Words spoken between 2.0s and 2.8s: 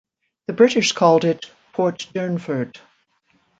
Durnford".